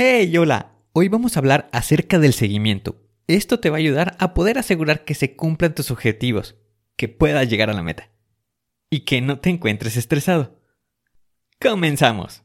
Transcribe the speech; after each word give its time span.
Hey, 0.00 0.36
hola. 0.36 0.74
Hoy 0.92 1.08
vamos 1.08 1.36
a 1.36 1.40
hablar 1.40 1.68
acerca 1.72 2.20
del 2.20 2.32
seguimiento. 2.32 3.02
Esto 3.26 3.58
te 3.58 3.68
va 3.68 3.78
a 3.78 3.80
ayudar 3.80 4.16
a 4.20 4.32
poder 4.32 4.56
asegurar 4.56 5.04
que 5.04 5.16
se 5.16 5.34
cumplan 5.34 5.74
tus 5.74 5.90
objetivos, 5.90 6.54
que 6.94 7.08
puedas 7.08 7.48
llegar 7.48 7.68
a 7.68 7.72
la 7.72 7.82
meta 7.82 8.08
y 8.90 9.00
que 9.00 9.20
no 9.20 9.40
te 9.40 9.50
encuentres 9.50 9.96
estresado. 9.96 10.60
Comenzamos. 11.60 12.44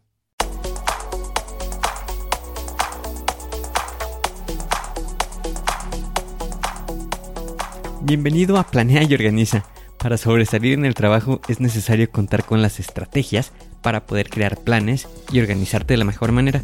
Bienvenido 8.02 8.58
a 8.58 8.64
Planea 8.64 9.04
y 9.04 9.14
Organiza. 9.14 9.64
Para 10.00 10.18
sobresalir 10.18 10.74
en 10.74 10.86
el 10.86 10.96
trabajo 10.96 11.40
es 11.48 11.60
necesario 11.60 12.10
contar 12.10 12.46
con 12.46 12.64
las 12.64 12.80
estrategias 12.80 13.52
para 13.84 14.08
poder 14.08 14.32
crear 14.32 14.58
planes 14.58 15.08
y 15.32 15.40
organizarte 15.40 15.94
de 15.94 15.98
la 16.00 16.06
mejor 16.06 16.32
manera. 16.32 16.64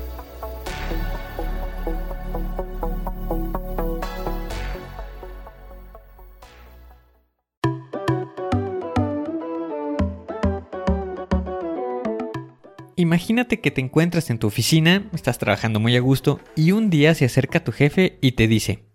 Imagínate 12.95 13.59
que 13.59 13.71
te 13.71 13.81
encuentras 13.81 14.29
en 14.29 14.37
tu 14.37 14.47
oficina, 14.47 15.09
estás 15.13 15.37
trabajando 15.37 15.79
muy 15.79 15.95
a 15.95 16.01
gusto 16.01 16.39
y 16.55 16.71
un 16.71 16.89
día 16.89 17.15
se 17.15 17.25
acerca 17.25 17.63
tu 17.63 17.71
jefe 17.71 18.17
y 18.21 18.33
te 18.33 18.47
dice, 18.47 18.85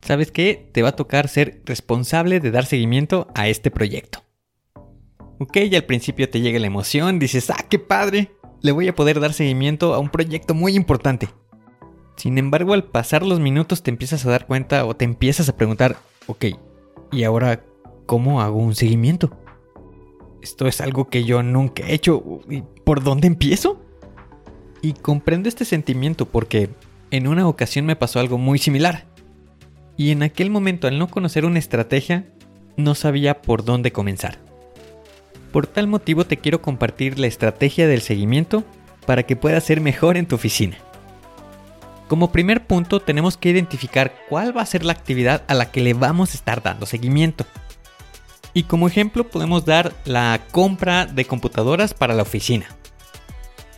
¿sabes 0.00 0.30
qué? 0.30 0.70
Te 0.72 0.82
va 0.82 0.90
a 0.90 0.96
tocar 0.96 1.28
ser 1.28 1.62
responsable 1.64 2.40
de 2.40 2.50
dar 2.50 2.66
seguimiento 2.66 3.28
a 3.34 3.48
este 3.48 3.70
proyecto. 3.70 4.22
Ok, 5.38 5.56
y 5.56 5.74
al 5.74 5.84
principio 5.84 6.28
te 6.28 6.40
llega 6.40 6.58
la 6.58 6.66
emoción, 6.66 7.18
dices, 7.18 7.50
ah, 7.50 7.64
qué 7.68 7.78
padre, 7.78 8.30
le 8.62 8.72
voy 8.72 8.88
a 8.88 8.94
poder 8.94 9.20
dar 9.20 9.32
seguimiento 9.32 9.94
a 9.94 9.98
un 9.98 10.10
proyecto 10.10 10.54
muy 10.54 10.74
importante. 10.74 11.28
Sin 12.16 12.38
embargo, 12.38 12.72
al 12.72 12.84
pasar 12.84 13.22
los 13.22 13.40
minutos 13.40 13.82
te 13.82 13.90
empiezas 13.90 14.24
a 14.24 14.30
dar 14.30 14.46
cuenta 14.46 14.84
o 14.86 14.96
te 14.96 15.04
empiezas 15.04 15.48
a 15.48 15.56
preguntar, 15.56 15.96
ok, 16.26 16.46
¿y 17.12 17.24
ahora 17.24 17.62
cómo 18.06 18.40
hago 18.40 18.58
un 18.58 18.74
seguimiento? 18.74 19.36
Esto 20.46 20.68
es 20.68 20.80
algo 20.80 21.08
que 21.08 21.24
yo 21.24 21.42
nunca 21.42 21.82
he 21.82 21.94
hecho. 21.94 22.40
¿Y 22.48 22.62
por 22.84 23.02
dónde 23.02 23.26
empiezo? 23.26 23.82
Y 24.80 24.92
comprendo 24.92 25.48
este 25.48 25.64
sentimiento 25.64 26.26
porque 26.26 26.70
en 27.10 27.26
una 27.26 27.48
ocasión 27.48 27.84
me 27.84 27.96
pasó 27.96 28.20
algo 28.20 28.38
muy 28.38 28.60
similar. 28.60 29.06
Y 29.96 30.12
en 30.12 30.22
aquel 30.22 30.50
momento, 30.50 30.86
al 30.86 31.00
no 31.00 31.08
conocer 31.08 31.44
una 31.46 31.58
estrategia, 31.58 32.26
no 32.76 32.94
sabía 32.94 33.42
por 33.42 33.64
dónde 33.64 33.90
comenzar. 33.90 34.38
Por 35.50 35.66
tal 35.66 35.88
motivo 35.88 36.26
te 36.26 36.36
quiero 36.36 36.62
compartir 36.62 37.18
la 37.18 37.26
estrategia 37.26 37.88
del 37.88 38.00
seguimiento 38.00 38.62
para 39.04 39.24
que 39.24 39.34
puedas 39.34 39.64
ser 39.64 39.80
mejor 39.80 40.16
en 40.16 40.26
tu 40.26 40.36
oficina. 40.36 40.76
Como 42.06 42.30
primer 42.30 42.68
punto 42.68 43.00
tenemos 43.00 43.36
que 43.36 43.48
identificar 43.48 44.14
cuál 44.28 44.56
va 44.56 44.62
a 44.62 44.66
ser 44.66 44.84
la 44.84 44.92
actividad 44.92 45.42
a 45.48 45.54
la 45.54 45.72
que 45.72 45.80
le 45.80 45.94
vamos 45.94 46.30
a 46.30 46.36
estar 46.36 46.62
dando 46.62 46.86
seguimiento. 46.86 47.44
Y 48.56 48.62
como 48.62 48.88
ejemplo 48.88 49.28
podemos 49.28 49.66
dar 49.66 49.92
la 50.06 50.40
compra 50.50 51.04
de 51.04 51.26
computadoras 51.26 51.92
para 51.92 52.14
la 52.14 52.22
oficina. 52.22 52.64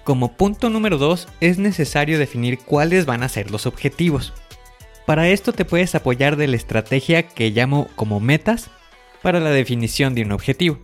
Como 0.04 0.36
punto 0.36 0.70
número 0.70 0.98
2 0.98 1.26
es 1.40 1.58
necesario 1.58 2.16
definir 2.16 2.60
cuáles 2.60 3.04
van 3.04 3.24
a 3.24 3.28
ser 3.28 3.50
los 3.50 3.66
objetivos. 3.66 4.32
Para 5.04 5.30
esto 5.30 5.52
te 5.52 5.64
puedes 5.64 5.96
apoyar 5.96 6.36
de 6.36 6.46
la 6.46 6.54
estrategia 6.54 7.24
que 7.24 7.50
llamo 7.50 7.88
como 7.96 8.20
metas 8.20 8.70
para 9.20 9.40
la 9.40 9.50
definición 9.50 10.14
de 10.14 10.22
un 10.22 10.30
objetivo. 10.30 10.78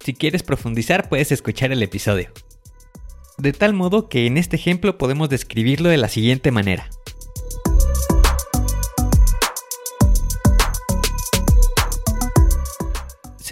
Si 0.00 0.14
quieres 0.14 0.42
profundizar 0.42 1.08
puedes 1.08 1.30
escuchar 1.30 1.70
el 1.70 1.84
episodio. 1.84 2.28
De 3.38 3.52
tal 3.52 3.72
modo 3.72 4.08
que 4.08 4.26
en 4.26 4.36
este 4.36 4.56
ejemplo 4.56 4.98
podemos 4.98 5.28
describirlo 5.28 5.90
de 5.90 5.98
la 5.98 6.08
siguiente 6.08 6.50
manera. 6.50 6.90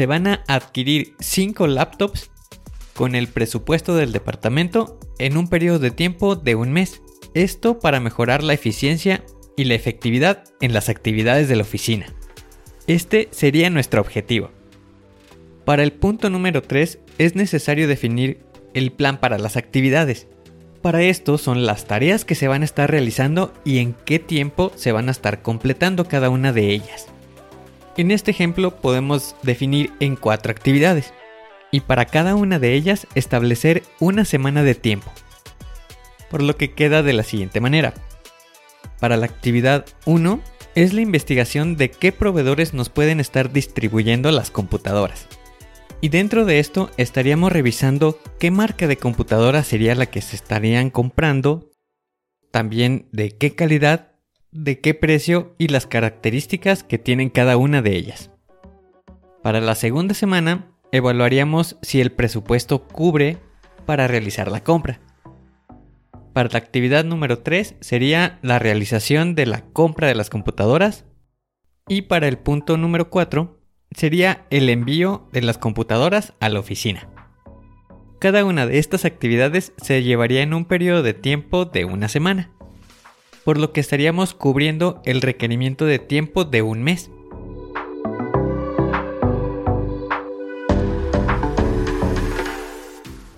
Se 0.00 0.06
van 0.06 0.26
a 0.28 0.44
adquirir 0.48 1.14
5 1.20 1.66
laptops 1.66 2.30
con 2.94 3.14
el 3.14 3.28
presupuesto 3.28 3.96
del 3.96 4.12
departamento 4.12 4.98
en 5.18 5.36
un 5.36 5.46
periodo 5.46 5.78
de 5.78 5.90
tiempo 5.90 6.36
de 6.36 6.54
un 6.54 6.72
mes. 6.72 7.02
Esto 7.34 7.80
para 7.80 8.00
mejorar 8.00 8.42
la 8.42 8.54
eficiencia 8.54 9.22
y 9.58 9.64
la 9.64 9.74
efectividad 9.74 10.44
en 10.62 10.72
las 10.72 10.88
actividades 10.88 11.50
de 11.50 11.56
la 11.56 11.64
oficina. 11.64 12.14
Este 12.86 13.28
sería 13.30 13.68
nuestro 13.68 14.00
objetivo. 14.00 14.52
Para 15.66 15.82
el 15.82 15.92
punto 15.92 16.30
número 16.30 16.62
3 16.62 16.98
es 17.18 17.36
necesario 17.36 17.86
definir 17.86 18.38
el 18.72 18.92
plan 18.92 19.20
para 19.20 19.36
las 19.36 19.58
actividades. 19.58 20.28
Para 20.80 21.02
esto 21.02 21.36
son 21.36 21.66
las 21.66 21.84
tareas 21.84 22.24
que 22.24 22.34
se 22.34 22.48
van 22.48 22.62
a 22.62 22.64
estar 22.64 22.90
realizando 22.90 23.52
y 23.66 23.80
en 23.80 23.92
qué 24.06 24.18
tiempo 24.18 24.72
se 24.76 24.92
van 24.92 25.08
a 25.08 25.12
estar 25.12 25.42
completando 25.42 26.06
cada 26.06 26.30
una 26.30 26.54
de 26.54 26.70
ellas. 26.70 27.08
En 28.00 28.10
este 28.10 28.30
ejemplo 28.30 28.80
podemos 28.80 29.36
definir 29.42 29.92
en 30.00 30.16
cuatro 30.16 30.50
actividades 30.50 31.12
y 31.70 31.80
para 31.80 32.06
cada 32.06 32.34
una 32.34 32.58
de 32.58 32.72
ellas 32.72 33.06
establecer 33.14 33.82
una 33.98 34.24
semana 34.24 34.62
de 34.62 34.74
tiempo. 34.74 35.12
Por 36.30 36.42
lo 36.42 36.56
que 36.56 36.72
queda 36.72 37.02
de 37.02 37.12
la 37.12 37.24
siguiente 37.24 37.60
manera. 37.60 37.92
Para 39.00 39.18
la 39.18 39.26
actividad 39.26 39.84
1 40.06 40.40
es 40.74 40.94
la 40.94 41.02
investigación 41.02 41.76
de 41.76 41.90
qué 41.90 42.10
proveedores 42.10 42.72
nos 42.72 42.88
pueden 42.88 43.20
estar 43.20 43.52
distribuyendo 43.52 44.30
las 44.30 44.50
computadoras. 44.50 45.26
Y 46.00 46.08
dentro 46.08 46.46
de 46.46 46.58
esto 46.58 46.90
estaríamos 46.96 47.52
revisando 47.52 48.18
qué 48.38 48.50
marca 48.50 48.86
de 48.86 48.96
computadora 48.96 49.62
sería 49.62 49.94
la 49.94 50.06
que 50.06 50.22
se 50.22 50.36
estarían 50.36 50.88
comprando, 50.88 51.68
también 52.50 53.10
de 53.12 53.36
qué 53.36 53.54
calidad 53.54 54.09
de 54.52 54.80
qué 54.80 54.94
precio 54.94 55.54
y 55.58 55.68
las 55.68 55.86
características 55.86 56.82
que 56.82 56.98
tienen 56.98 57.30
cada 57.30 57.56
una 57.56 57.82
de 57.82 57.96
ellas. 57.96 58.30
Para 59.42 59.60
la 59.60 59.74
segunda 59.74 60.14
semana, 60.14 60.72
evaluaríamos 60.92 61.78
si 61.82 62.00
el 62.00 62.12
presupuesto 62.12 62.86
cubre 62.86 63.38
para 63.86 64.08
realizar 64.08 64.50
la 64.50 64.62
compra. 64.62 65.00
Para 66.32 66.48
la 66.50 66.58
actividad 66.58 67.04
número 67.04 67.40
3 67.40 67.76
sería 67.80 68.38
la 68.42 68.58
realización 68.58 69.34
de 69.34 69.46
la 69.46 69.62
compra 69.62 70.08
de 70.08 70.14
las 70.14 70.30
computadoras. 70.30 71.04
Y 71.88 72.02
para 72.02 72.28
el 72.28 72.38
punto 72.38 72.76
número 72.76 73.10
4 73.10 73.58
sería 73.92 74.46
el 74.50 74.68
envío 74.68 75.28
de 75.32 75.42
las 75.42 75.58
computadoras 75.58 76.34
a 76.38 76.48
la 76.48 76.60
oficina. 76.60 77.08
Cada 78.20 78.44
una 78.44 78.66
de 78.66 78.78
estas 78.78 79.04
actividades 79.04 79.72
se 79.78 80.02
llevaría 80.02 80.42
en 80.42 80.54
un 80.54 80.66
periodo 80.66 81.02
de 81.02 81.14
tiempo 81.14 81.64
de 81.64 81.84
una 81.84 82.08
semana 82.08 82.52
por 83.44 83.58
lo 83.58 83.72
que 83.72 83.80
estaríamos 83.80 84.34
cubriendo 84.34 85.00
el 85.04 85.22
requerimiento 85.22 85.84
de 85.84 85.98
tiempo 85.98 86.44
de 86.44 86.62
un 86.62 86.82
mes. 86.82 87.10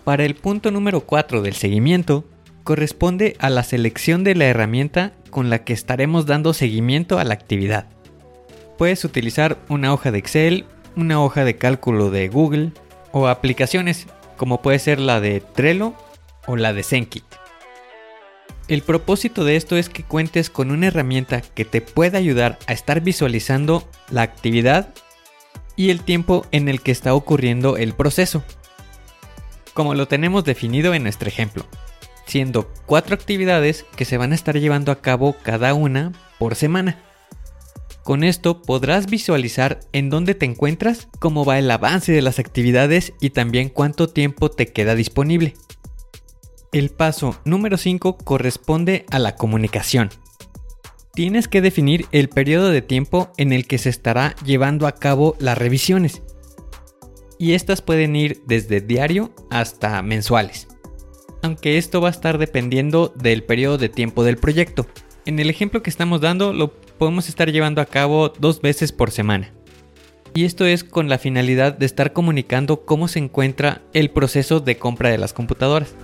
Para 0.04 0.24
el 0.24 0.34
punto 0.34 0.70
número 0.70 1.02
4 1.02 1.42
del 1.42 1.54
seguimiento, 1.54 2.24
corresponde 2.64 3.36
a 3.38 3.50
la 3.50 3.62
selección 3.62 4.24
de 4.24 4.34
la 4.34 4.46
herramienta 4.46 5.12
con 5.30 5.48
la 5.48 5.64
que 5.64 5.72
estaremos 5.72 6.26
dando 6.26 6.54
seguimiento 6.54 7.18
a 7.18 7.24
la 7.24 7.34
actividad. 7.34 7.86
Puedes 8.78 9.04
utilizar 9.04 9.58
una 9.68 9.92
hoja 9.94 10.10
de 10.10 10.18
Excel, 10.18 10.64
una 10.96 11.22
hoja 11.22 11.44
de 11.44 11.56
cálculo 11.56 12.10
de 12.10 12.28
Google 12.28 12.72
o 13.12 13.28
aplicaciones 13.28 14.06
como 14.36 14.60
puede 14.60 14.80
ser 14.80 14.98
la 14.98 15.20
de 15.20 15.40
Trello 15.40 15.94
o 16.46 16.56
la 16.56 16.72
de 16.72 16.82
Zenkit. 16.82 17.41
El 18.72 18.80
propósito 18.80 19.44
de 19.44 19.56
esto 19.56 19.76
es 19.76 19.90
que 19.90 20.02
cuentes 20.02 20.48
con 20.48 20.70
una 20.70 20.86
herramienta 20.86 21.42
que 21.42 21.66
te 21.66 21.82
pueda 21.82 22.16
ayudar 22.16 22.58
a 22.66 22.72
estar 22.72 23.02
visualizando 23.02 23.86
la 24.10 24.22
actividad 24.22 24.94
y 25.76 25.90
el 25.90 26.00
tiempo 26.00 26.46
en 26.52 26.70
el 26.70 26.80
que 26.80 26.90
está 26.90 27.14
ocurriendo 27.14 27.76
el 27.76 27.92
proceso. 27.92 28.42
como 29.74 29.94
lo 29.94 30.08
tenemos 30.08 30.44
definido 30.44 30.94
en 30.94 31.02
nuestro 31.02 31.28
ejemplo, 31.28 31.66
siendo 32.24 32.72
cuatro 32.86 33.14
actividades 33.14 33.84
que 33.94 34.06
se 34.06 34.16
van 34.16 34.32
a 34.32 34.36
estar 34.36 34.58
llevando 34.58 34.90
a 34.90 35.02
cabo 35.02 35.36
cada 35.42 35.74
una 35.74 36.12
por 36.38 36.54
semana. 36.54 36.98
Con 38.02 38.24
esto 38.24 38.62
podrás 38.62 39.04
visualizar 39.04 39.80
en 39.92 40.08
dónde 40.08 40.34
te 40.34 40.46
encuentras, 40.46 41.08
cómo 41.18 41.44
va 41.44 41.58
el 41.58 41.70
avance 41.70 42.10
de 42.10 42.22
las 42.22 42.38
actividades 42.38 43.12
y 43.20 43.30
también 43.30 43.68
cuánto 43.68 44.08
tiempo 44.08 44.50
te 44.50 44.72
queda 44.72 44.94
disponible. 44.94 45.56
El 46.72 46.88
paso 46.88 47.38
número 47.44 47.76
5 47.76 48.16
corresponde 48.16 49.04
a 49.10 49.18
la 49.18 49.36
comunicación. 49.36 50.08
Tienes 51.12 51.46
que 51.46 51.60
definir 51.60 52.06
el 52.12 52.30
periodo 52.30 52.70
de 52.70 52.80
tiempo 52.80 53.30
en 53.36 53.52
el 53.52 53.66
que 53.66 53.76
se 53.76 53.90
estará 53.90 54.34
llevando 54.42 54.86
a 54.86 54.92
cabo 54.92 55.36
las 55.38 55.58
revisiones. 55.58 56.22
Y 57.38 57.52
estas 57.52 57.82
pueden 57.82 58.16
ir 58.16 58.40
desde 58.46 58.80
diario 58.80 59.34
hasta 59.50 60.00
mensuales. 60.00 60.66
Aunque 61.42 61.76
esto 61.76 62.00
va 62.00 62.08
a 62.08 62.12
estar 62.12 62.38
dependiendo 62.38 63.12
del 63.16 63.44
periodo 63.44 63.76
de 63.76 63.90
tiempo 63.90 64.24
del 64.24 64.38
proyecto. 64.38 64.86
En 65.26 65.38
el 65.40 65.50
ejemplo 65.50 65.82
que 65.82 65.90
estamos 65.90 66.22
dando 66.22 66.54
lo 66.54 66.72
podemos 66.72 67.28
estar 67.28 67.52
llevando 67.52 67.82
a 67.82 67.86
cabo 67.86 68.30
dos 68.30 68.62
veces 68.62 68.92
por 68.92 69.10
semana. 69.10 69.52
Y 70.32 70.46
esto 70.46 70.64
es 70.64 70.84
con 70.84 71.10
la 71.10 71.18
finalidad 71.18 71.76
de 71.76 71.84
estar 71.84 72.14
comunicando 72.14 72.86
cómo 72.86 73.08
se 73.08 73.18
encuentra 73.18 73.82
el 73.92 74.10
proceso 74.10 74.60
de 74.60 74.78
compra 74.78 75.10
de 75.10 75.18
las 75.18 75.34
computadoras. 75.34 75.94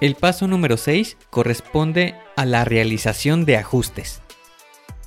El 0.00 0.14
paso 0.14 0.46
número 0.46 0.76
6 0.76 1.16
corresponde 1.28 2.14
a 2.36 2.44
la 2.44 2.64
realización 2.64 3.44
de 3.44 3.56
ajustes. 3.56 4.22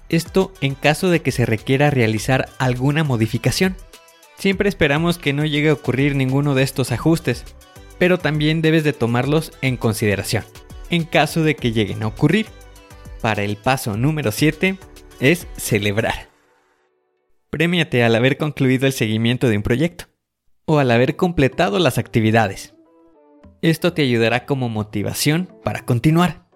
Esto 0.10 0.52
en 0.60 0.76
caso 0.76 1.10
de 1.10 1.22
que 1.22 1.32
se 1.32 1.46
requiera 1.46 1.90
realizar 1.90 2.50
alguna 2.60 3.06
modificación. 3.06 3.78
Siempre 4.38 4.68
esperamos 4.68 5.18
que 5.18 5.32
no 5.32 5.46
llegue 5.46 5.70
a 5.70 5.74
ocurrir 5.74 6.16
ninguno 6.16 6.56
de 6.56 6.64
estos 6.64 6.92
ajustes, 6.92 7.46
pero 8.00 8.18
también 8.18 8.62
debes 8.62 8.84
de 8.84 8.92
tomarlos 8.92 9.54
en 9.62 9.78
consideración, 9.78 10.44
en 10.90 11.06
caso 11.06 11.42
de 11.44 11.56
que 11.56 11.72
lleguen 11.72 12.04
a 12.04 12.08
ocurrir. 12.08 12.48
Para 13.22 13.44
el 13.44 13.56
paso 13.56 13.96
número 13.96 14.34
7 14.34 14.78
es 15.22 15.48
celebrar. 15.56 16.28
Premiate 17.50 18.04
al 18.04 18.16
haber 18.16 18.38
concluido 18.38 18.88
el 18.88 18.94
seguimiento 18.94 19.48
de 19.48 19.56
un 19.56 19.64
proyecto 19.64 20.06
o 20.66 20.80
al 20.80 20.92
haber 20.92 21.16
completado 21.16 21.80
las 21.80 21.98
actividades. 21.98 22.74
Esto 23.62 23.94
te 23.94 24.02
ayudará 24.02 24.48
como 24.48 24.70
motivación 24.70 25.48
para 25.64 25.86
continuar. 25.86 26.48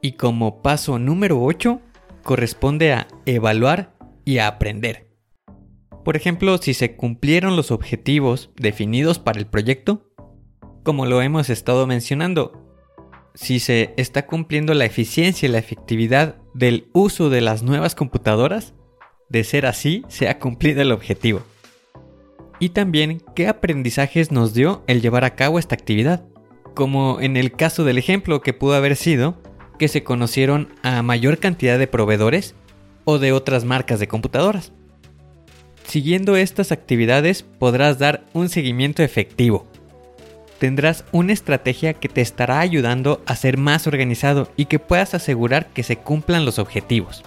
Y 0.00 0.12
como 0.12 0.62
paso 0.62 0.98
número 0.98 1.42
8 1.42 1.82
corresponde 2.22 2.94
a 2.94 3.08
evaluar 3.26 3.94
y 4.24 4.38
a 4.38 4.48
aprender. 4.48 5.10
Por 6.02 6.16
ejemplo, 6.16 6.56
si 6.56 6.72
se 6.72 6.96
cumplieron 6.96 7.56
los 7.56 7.70
objetivos 7.70 8.50
definidos 8.56 9.18
para 9.18 9.38
el 9.38 9.46
proyecto, 9.46 10.10
como 10.82 11.04
lo 11.04 11.20
hemos 11.20 11.50
estado 11.50 11.86
mencionando. 11.86 12.60
Si 13.34 13.58
se 13.58 13.92
está 13.98 14.26
cumpliendo 14.26 14.72
la 14.72 14.86
eficiencia 14.86 15.46
y 15.46 15.52
la 15.52 15.58
efectividad 15.58 16.36
del 16.54 16.88
uso 16.94 17.28
de 17.28 17.42
las 17.42 17.62
nuevas 17.62 17.94
computadoras, 17.94 18.72
de 19.28 19.44
ser 19.44 19.66
así, 19.66 20.04
se 20.08 20.28
ha 20.28 20.38
cumplido 20.38 20.80
el 20.80 20.92
objetivo. 20.92 21.42
Y 22.58 22.70
también 22.70 23.22
qué 23.34 23.48
aprendizajes 23.48 24.32
nos 24.32 24.54
dio 24.54 24.82
el 24.86 25.02
llevar 25.02 25.24
a 25.24 25.34
cabo 25.34 25.58
esta 25.58 25.74
actividad, 25.74 26.24
como 26.74 27.20
en 27.20 27.36
el 27.36 27.52
caso 27.52 27.84
del 27.84 27.98
ejemplo 27.98 28.40
que 28.40 28.52
pudo 28.52 28.74
haber 28.74 28.96
sido 28.96 29.40
que 29.78 29.88
se 29.88 30.04
conocieron 30.04 30.68
a 30.82 31.02
mayor 31.02 31.38
cantidad 31.38 31.78
de 31.78 31.86
proveedores 31.86 32.54
o 33.04 33.18
de 33.18 33.32
otras 33.32 33.64
marcas 33.64 33.98
de 33.98 34.08
computadoras. 34.08 34.72
Siguiendo 35.84 36.36
estas 36.36 36.72
actividades 36.72 37.42
podrás 37.42 37.98
dar 37.98 38.24
un 38.32 38.48
seguimiento 38.48 39.02
efectivo 39.02 39.66
tendrás 40.64 41.04
una 41.12 41.34
estrategia 41.34 41.92
que 41.92 42.08
te 42.08 42.22
estará 42.22 42.60
ayudando 42.60 43.22
a 43.26 43.36
ser 43.36 43.58
más 43.58 43.86
organizado 43.86 44.50
y 44.56 44.64
que 44.64 44.78
puedas 44.78 45.12
asegurar 45.12 45.66
que 45.66 45.82
se 45.82 45.96
cumplan 45.96 46.46
los 46.46 46.58
objetivos. 46.58 47.22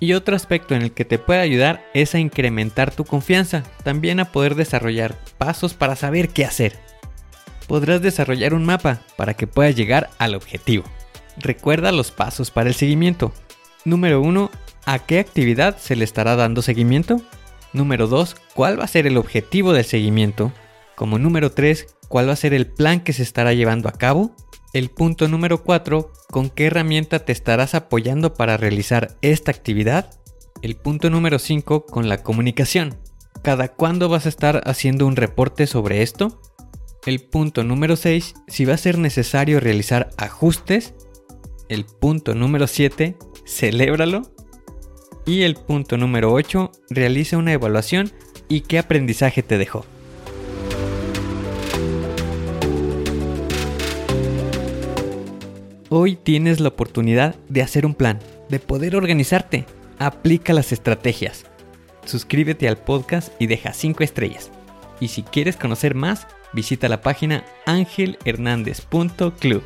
Y 0.00 0.12
otro 0.12 0.36
aspecto 0.36 0.74
en 0.74 0.82
el 0.82 0.92
que 0.92 1.04
te 1.04 1.18
puede 1.18 1.40
ayudar 1.40 1.84
es 1.92 2.14
a 2.14 2.18
incrementar 2.18 2.94
tu 2.94 3.04
confianza, 3.04 3.64
también 3.82 4.20
a 4.20 4.30
poder 4.30 4.54
desarrollar 4.54 5.16
pasos 5.38 5.74
para 5.74 5.96
saber 5.96 6.28
qué 6.28 6.44
hacer. 6.44 6.78
Podrás 7.66 8.00
desarrollar 8.00 8.54
un 8.54 8.64
mapa 8.64 9.00
para 9.16 9.34
que 9.34 9.46
puedas 9.46 9.74
llegar 9.74 10.10
al 10.18 10.34
objetivo. 10.34 10.84
Recuerda 11.36 11.92
los 11.92 12.10
pasos 12.10 12.50
para 12.50 12.68
el 12.68 12.74
seguimiento. 12.74 13.32
Número 13.84 14.20
1. 14.20 14.50
¿A 14.86 14.98
qué 15.00 15.18
actividad 15.18 15.76
se 15.78 15.96
le 15.96 16.04
estará 16.04 16.34
dando 16.36 16.62
seguimiento? 16.62 17.20
Número 17.72 18.06
2. 18.06 18.36
¿Cuál 18.54 18.80
va 18.80 18.84
a 18.84 18.88
ser 18.88 19.06
el 19.06 19.18
objetivo 19.18 19.72
del 19.72 19.84
seguimiento? 19.84 20.52
Como 20.94 21.18
número 21.18 21.52
3, 21.52 21.86
¿cuál 22.08 22.28
va 22.28 22.32
a 22.32 22.36
ser 22.36 22.54
el 22.54 22.66
plan 22.66 23.00
que 23.00 23.12
se 23.12 23.22
estará 23.22 23.52
llevando 23.52 23.88
a 23.88 23.92
cabo? 23.92 24.34
El 24.74 24.90
punto 24.90 25.28
número 25.28 25.62
4, 25.62 26.12
¿con 26.30 26.50
qué 26.50 26.66
herramienta 26.66 27.20
te 27.20 27.32
estarás 27.32 27.74
apoyando 27.74 28.34
para 28.34 28.56
realizar 28.56 29.16
esta 29.22 29.50
actividad? 29.50 30.10
El 30.60 30.76
punto 30.76 31.08
número 31.08 31.38
5, 31.38 31.86
con 31.86 32.08
la 32.08 32.22
comunicación. 32.22 32.98
¿Cada 33.42 33.68
cuándo 33.68 34.08
vas 34.08 34.26
a 34.26 34.28
estar 34.28 34.62
haciendo 34.66 35.06
un 35.06 35.16
reporte 35.16 35.66
sobre 35.66 36.02
esto? 36.02 36.42
El 37.06 37.20
punto 37.20 37.64
número 37.64 37.96
6, 37.96 38.34
si 38.48 38.64
va 38.64 38.74
a 38.74 38.78
ser 38.78 38.98
necesario 38.98 39.60
realizar 39.60 40.10
ajustes. 40.18 40.94
El 41.68 41.86
punto 41.86 42.34
número 42.34 42.66
7, 42.66 43.16
celébralo. 43.46 44.22
Y 45.24 45.42
el 45.42 45.54
punto 45.54 45.96
número 45.96 46.32
8, 46.32 46.72
realiza 46.90 47.38
una 47.38 47.52
evaluación 47.52 48.12
y 48.48 48.62
qué 48.62 48.78
aprendizaje 48.78 49.42
te 49.42 49.58
dejó. 49.58 49.86
Hoy 55.90 56.16
tienes 56.16 56.60
la 56.60 56.68
oportunidad 56.68 57.34
de 57.48 57.62
hacer 57.62 57.86
un 57.86 57.94
plan, 57.94 58.18
de 58.50 58.58
poder 58.58 58.94
organizarte. 58.94 59.64
Aplica 59.98 60.52
las 60.52 60.70
estrategias. 60.70 61.46
Suscríbete 62.04 62.68
al 62.68 62.76
podcast 62.76 63.32
y 63.38 63.46
deja 63.46 63.72
5 63.72 64.04
estrellas. 64.04 64.50
Y 65.00 65.08
si 65.08 65.22
quieres 65.22 65.56
conocer 65.56 65.94
más, 65.94 66.26
visita 66.52 66.90
la 66.90 67.00
página 67.00 67.42
angelhernandez.club. 67.64 69.62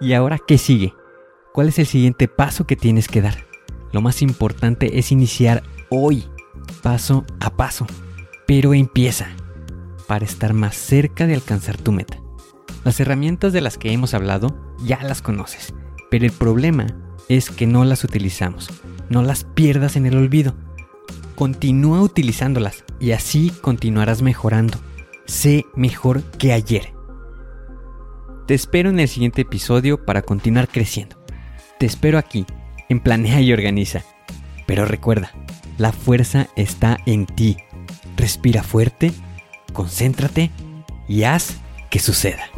¿Y 0.00 0.14
ahora 0.14 0.40
qué 0.44 0.58
sigue? 0.58 0.94
¿Cuál 1.56 1.68
es 1.68 1.78
el 1.78 1.86
siguiente 1.86 2.28
paso 2.28 2.66
que 2.66 2.76
tienes 2.76 3.08
que 3.08 3.22
dar? 3.22 3.46
Lo 3.90 4.02
más 4.02 4.20
importante 4.20 4.98
es 4.98 5.10
iniciar 5.10 5.62
hoy, 5.88 6.26
paso 6.82 7.24
a 7.40 7.48
paso. 7.56 7.86
Pero 8.46 8.74
empieza 8.74 9.28
para 10.06 10.26
estar 10.26 10.52
más 10.52 10.76
cerca 10.76 11.26
de 11.26 11.32
alcanzar 11.32 11.78
tu 11.78 11.92
meta. 11.92 12.20
Las 12.84 13.00
herramientas 13.00 13.54
de 13.54 13.62
las 13.62 13.78
que 13.78 13.90
hemos 13.90 14.12
hablado 14.12 14.54
ya 14.84 15.02
las 15.02 15.22
conoces, 15.22 15.72
pero 16.10 16.26
el 16.26 16.32
problema 16.32 16.88
es 17.30 17.48
que 17.48 17.66
no 17.66 17.86
las 17.86 18.04
utilizamos. 18.04 18.68
No 19.08 19.22
las 19.22 19.44
pierdas 19.44 19.96
en 19.96 20.04
el 20.04 20.18
olvido. 20.18 20.52
Continúa 21.36 22.02
utilizándolas 22.02 22.84
y 23.00 23.12
así 23.12 23.50
continuarás 23.62 24.20
mejorando. 24.20 24.76
Sé 25.24 25.64
mejor 25.74 26.22
que 26.22 26.52
ayer. 26.52 26.92
Te 28.46 28.52
espero 28.52 28.90
en 28.90 29.00
el 29.00 29.08
siguiente 29.08 29.40
episodio 29.40 30.04
para 30.04 30.20
continuar 30.20 30.68
creciendo. 30.68 31.15
Te 31.78 31.84
espero 31.84 32.16
aquí, 32.16 32.46
en 32.88 33.00
Planea 33.00 33.40
y 33.42 33.52
Organiza. 33.52 34.02
Pero 34.66 34.86
recuerda, 34.86 35.32
la 35.76 35.92
fuerza 35.92 36.48
está 36.56 36.96
en 37.04 37.26
ti. 37.26 37.58
Respira 38.16 38.62
fuerte, 38.62 39.12
concéntrate 39.74 40.50
y 41.06 41.24
haz 41.24 41.56
que 41.90 41.98
suceda. 41.98 42.48